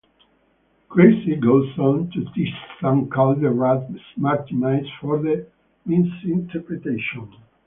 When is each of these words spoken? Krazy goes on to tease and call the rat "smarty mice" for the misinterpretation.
Krazy 0.89 1.39
goes 1.39 1.77
on 1.77 2.09
to 2.09 2.25
tease 2.33 2.51
and 2.81 3.11
call 3.11 3.35
the 3.35 3.51
rat 3.51 3.87
"smarty 4.15 4.55
mice" 4.55 4.87
for 4.99 5.21
the 5.21 5.45
misinterpretation. 5.85 7.31